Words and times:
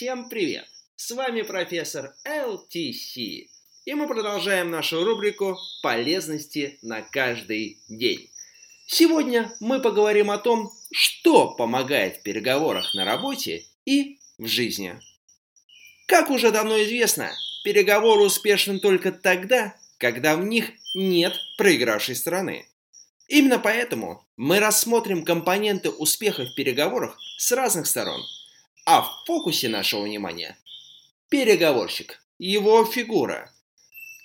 Всем 0.00 0.30
привет! 0.30 0.66
С 0.96 1.10
вами 1.10 1.42
профессор 1.42 2.14
LTC, 2.26 3.48
и 3.84 3.94
мы 3.94 4.08
продолжаем 4.08 4.70
нашу 4.70 5.04
рубрику 5.04 5.58
«Полезности 5.82 6.78
на 6.80 7.02
каждый 7.02 7.76
день». 7.86 8.30
Сегодня 8.86 9.54
мы 9.60 9.78
поговорим 9.78 10.30
о 10.30 10.38
том, 10.38 10.72
что 10.90 11.50
помогает 11.54 12.16
в 12.16 12.22
переговорах 12.22 12.94
на 12.94 13.04
работе 13.04 13.66
и 13.84 14.18
в 14.38 14.46
жизни. 14.46 14.98
Как 16.06 16.30
уже 16.30 16.50
давно 16.50 16.82
известно, 16.82 17.30
переговоры 17.62 18.22
успешны 18.22 18.80
только 18.80 19.12
тогда, 19.12 19.76
когда 19.98 20.34
в 20.34 20.46
них 20.46 20.70
нет 20.94 21.34
проигравшей 21.58 22.14
стороны. 22.14 22.66
Именно 23.28 23.58
поэтому 23.58 24.26
мы 24.38 24.60
рассмотрим 24.60 25.26
компоненты 25.26 25.90
успеха 25.90 26.46
в 26.46 26.54
переговорах 26.54 27.18
с 27.36 27.52
разных 27.52 27.86
сторон– 27.86 28.22
а 28.92 29.02
в 29.02 29.24
фокусе 29.24 29.68
нашего 29.68 30.02
внимания– 30.02 30.58
переговорщик, 31.28 32.20
его 32.38 32.84
фигура. 32.84 33.54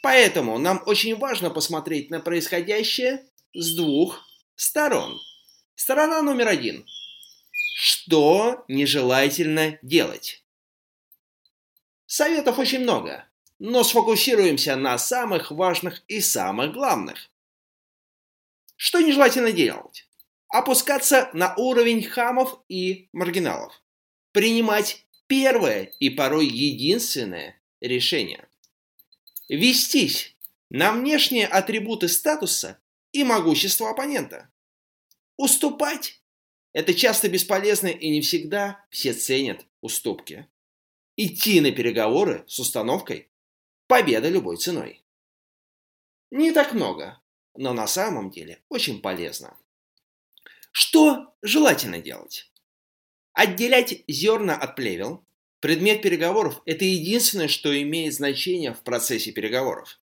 Поэтому 0.02 0.58
нам 0.58 0.82
очень 0.88 1.16
важно 1.16 1.52
посмотреть 1.52 2.10
на 2.10 2.20
происходящее 2.20 3.28
с 3.54 3.76
двух 3.76 4.28
сторон. 4.56 5.22
Сторона 5.76 6.24
номер 6.24 6.48
один. 6.48 6.84
Что 7.76 8.66
нежелательно 8.68 9.78
делать? 9.84 10.44
Советов 12.08 12.58
очень 12.58 12.80
много, 12.80 13.30
но 13.60 13.84
сфокусируемся 13.84 14.76
на 14.76 14.98
самых 14.98 15.52
важных 15.52 16.02
и 16.08 16.22
самых 16.22 16.74
главных. 16.74 17.30
Что 18.78 19.00
нежелательно 19.00 19.52
делать? 19.52 20.08
Опускаться 20.48 21.30
на 21.34 21.54
уровень 21.56 22.02
хамов 22.02 22.58
и 22.68 23.10
маргиналов 23.14 23.80
принимать 24.36 25.08
первое 25.28 25.94
и 26.02 26.10
порой 26.10 26.46
единственное 26.46 27.58
решение. 27.80 28.50
Вестись 29.48 30.36
на 30.70 30.92
внешние 30.92 31.48
атрибуты 31.48 32.10
статуса 32.10 32.78
и 33.14 33.24
могущества 33.24 33.92
оппонента. 33.92 34.52
Уступать– 35.38 36.22
это 36.74 36.94
часто 36.94 37.30
бесполезно 37.30 37.88
и 37.88 38.10
не 38.10 38.20
всегда 38.20 38.86
все 38.90 39.14
ценят 39.14 39.66
уступки. 39.80 40.50
Идти 41.16 41.62
на 41.62 41.72
переговоры 41.72 42.44
с 42.46 42.60
установкой– 42.60 43.30
победа 43.88 44.28
любой 44.28 44.58
ценой. 44.58 45.02
Не 46.30 46.52
так 46.52 46.74
много, 46.74 47.22
но 47.54 47.72
на 47.72 47.88
самом 47.88 48.32
деле 48.32 48.62
очень 48.68 49.00
полезно. 49.02 49.56
Что 50.74 51.34
желательно 51.42 52.00
делать? 52.00 52.52
Отделять 53.36 54.04
зерна 54.08 54.56
от 54.56 54.78
плевел. 54.78 55.28
Предмет 55.60 56.02
переговоров– 56.02 56.62
это 56.66 56.86
единственное, 56.86 57.50
что 57.50 57.80
имеет 57.82 58.14
значение 58.14 58.74
в 58.74 58.82
процессе 58.82 59.34
переговоров. 59.34 60.00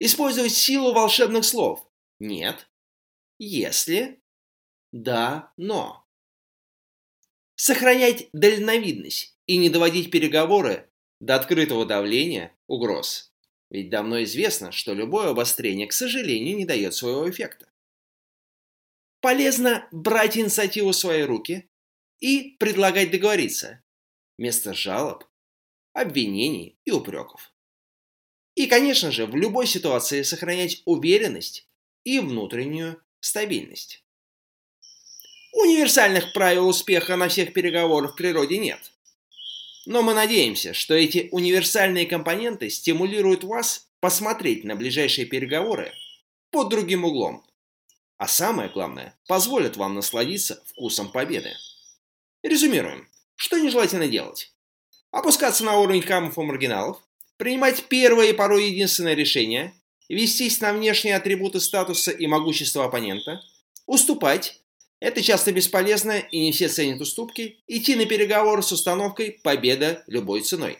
Использовать 0.00 0.52
силу 0.52 0.94
волшебных 0.94 1.44
слов. 1.44 1.86
Нет. 2.18 2.70
Если. 3.38 4.22
Да, 4.92 5.52
но. 5.58 6.06
Сохранять 7.54 8.28
дальновидность 8.32 9.36
и 9.46 9.58
не 9.58 9.68
доводить 9.68 10.10
переговоры 10.10 10.90
до 11.20 11.34
открытого 11.34 11.84
давления 11.84 12.56
угроз. 12.66 13.34
Ведь 13.68 13.90
давно 13.90 14.22
известно, 14.22 14.72
что 14.72 14.94
любое 14.94 15.28
обострение, 15.28 15.86
к 15.86 15.92
сожалению, 15.92 16.56
не 16.56 16.64
дает 16.64 16.94
своего 16.94 17.28
эффекта. 17.28 17.70
Полезно 19.20 19.86
брать 19.90 20.38
инициативу 20.38 20.92
в 20.92 20.96
свои 20.96 21.22
руки, 21.22 21.67
и 22.20 22.56
предлагать 22.58 23.10
договориться 23.10 23.82
вместо 24.36 24.74
жалоб, 24.74 25.24
обвинений 25.92 26.78
и 26.84 26.90
упреков. 26.90 27.52
И, 28.54 28.66
конечно 28.66 29.10
же, 29.10 29.26
в 29.26 29.36
любой 29.36 29.66
ситуации 29.66 30.22
сохранять 30.22 30.82
уверенность 30.84 31.68
и 32.04 32.18
внутреннюю 32.18 33.02
стабильность. 33.20 34.04
Универсальных 35.52 36.32
правил 36.32 36.68
успеха 36.68 37.16
на 37.16 37.28
всех 37.28 37.52
переговорах 37.52 38.12
в 38.12 38.16
природе 38.16 38.58
нет. 38.58 38.92
Но 39.86 40.02
мы 40.02 40.12
надеемся, 40.12 40.74
что 40.74 40.94
эти 40.94 41.28
универсальные 41.32 42.06
компоненты 42.06 42.68
стимулируют 42.68 43.44
вас 43.44 43.88
посмотреть 44.00 44.64
на 44.64 44.76
ближайшие 44.76 45.26
переговоры 45.26 45.92
под 46.50 46.68
другим 46.68 47.04
углом. 47.04 47.44
А 48.16 48.26
самое 48.28 48.68
главное, 48.68 49.18
позволят 49.26 49.76
вам 49.76 49.94
насладиться 49.94 50.62
вкусом 50.66 51.10
победы. 51.10 51.54
Резюмируем. 52.42 53.08
Что 53.34 53.58
нежелательно 53.58 54.06
делать? 54.06 54.52
Опускаться 55.10 55.64
на 55.64 55.78
уровень 55.78 56.02
хамов 56.02 56.38
и 56.38 56.40
маргиналов, 56.40 56.98
принимать 57.36 57.84
первое 57.84 58.28
и 58.28 58.32
порой 58.32 58.70
единственное 58.70 59.14
решение, 59.14 59.74
вестись 60.08 60.60
на 60.60 60.72
внешние 60.72 61.16
атрибуты 61.16 61.60
статуса 61.60 62.10
и 62.12 62.26
могущества 62.26 62.84
оппонента, 62.84 63.40
уступать, 63.86 64.60
это 65.00 65.22
часто 65.22 65.52
бесполезно 65.52 66.18
и 66.18 66.40
не 66.40 66.52
все 66.52 66.68
ценят 66.68 67.00
уступки, 67.00 67.58
идти 67.66 67.96
на 67.96 68.06
переговоры 68.06 68.62
с 68.62 68.72
установкой 68.72 69.40
«победа 69.42 70.04
любой 70.06 70.42
ценой». 70.42 70.78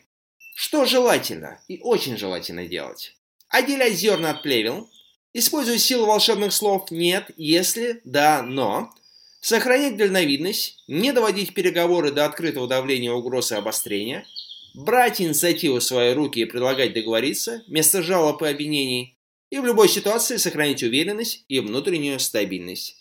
Что 0.55 0.85
желательно 0.85 1.61
и 1.69 1.81
очень 1.81 2.17
желательно 2.17 2.67
делать? 2.67 3.17
Отделять 3.49 3.95
зерна 3.95 4.31
от 4.31 4.43
плевел, 4.43 4.91
использовать 5.33 5.81
силу 5.81 6.07
волшебных 6.07 6.53
слов 6.53 6.91
«нет», 6.91 7.31
«если», 7.37 8.01
«да», 8.05 8.43
«но», 8.43 8.93
Сохранять 9.41 9.97
дальновидность, 9.97 10.83
не 10.89 11.13
доводить 11.13 11.55
переговоры 11.55 12.11
до 12.11 12.25
открытого 12.25 12.67
давления 12.67 13.13
угроз 13.13 13.53
и 13.53 13.55
обострения, 13.55 14.27
брать 14.75 15.21
инициативу 15.21 15.79
в 15.79 15.85
свои 15.85 16.13
руки 16.13 16.41
и 16.41 16.45
предлагать 16.45 16.93
договориться 16.93 17.63
вместо 17.69 18.03
жалоб 18.03 18.43
и 18.43 18.49
обвинений, 18.49 19.19
и 19.51 19.59
в 19.59 19.65
любой 19.65 19.89
ситуации 19.89 20.37
сохранить 20.37 20.83
уверенность 20.83 21.45
и 21.49 21.61
внутреннюю 21.61 22.21
стабильность. 22.21 22.97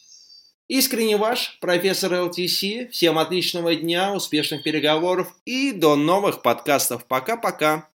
Искренне 0.67 1.15
ваш, 1.15 1.57
профессор 1.61 2.13
ЛТС. 2.23 2.63
Всем 2.91 3.17
отличного 3.17 3.73
дня, 3.75 4.13
успешных 4.13 4.63
переговоров 4.63 5.33
и 5.45 5.71
до 5.71 5.95
новых 5.95 6.41
подкастов. 6.41 7.07
Пока-пока. 7.07 7.89